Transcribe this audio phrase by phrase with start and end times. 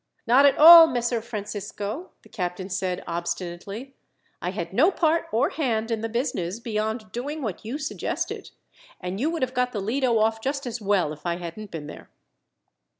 [0.25, 3.93] "Not at all, Messer Francisco," the captain said obstinately.
[4.41, 8.49] "I had no part or hand in the business, beyond doing what you suggested,
[8.99, 11.85] and you would have got the Lido off just as well if I hadn't been
[11.85, 12.09] there."